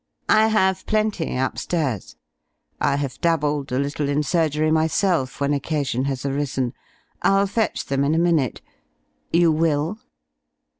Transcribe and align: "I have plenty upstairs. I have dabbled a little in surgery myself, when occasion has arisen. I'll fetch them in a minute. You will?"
"I 0.29 0.47
have 0.47 0.87
plenty 0.87 1.37
upstairs. 1.37 2.15
I 2.79 2.95
have 2.95 3.21
dabbled 3.21 3.71
a 3.71 3.77
little 3.77 4.09
in 4.09 4.23
surgery 4.23 4.71
myself, 4.71 5.39
when 5.39 5.53
occasion 5.53 6.05
has 6.05 6.25
arisen. 6.25 6.73
I'll 7.21 7.45
fetch 7.45 7.85
them 7.85 8.03
in 8.03 8.15
a 8.15 8.17
minute. 8.17 8.61
You 9.31 9.51
will?" 9.51 9.99